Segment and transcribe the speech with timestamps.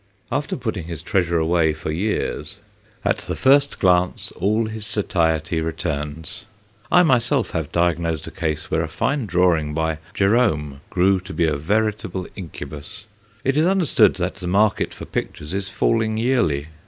[0.31, 2.55] After putting his treasure away for years,
[3.05, 6.45] at the first glance all his satiety returns.
[6.91, 11.45] I myself have diagnosed a case where a fine drawing by Gerôme grew to be
[11.45, 13.05] a veritable incubus.
[13.43, 16.69] It is understood that the market for pictures is falling yearly.